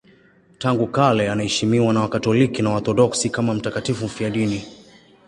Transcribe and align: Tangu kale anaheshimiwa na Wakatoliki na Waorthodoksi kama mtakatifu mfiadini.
Tangu 0.59 0.87
kale 0.87 1.31
anaheshimiwa 1.31 1.93
na 1.93 2.01
Wakatoliki 2.01 2.61
na 2.61 2.69
Waorthodoksi 2.69 3.29
kama 3.29 3.53
mtakatifu 3.53 4.05
mfiadini. 4.05 4.65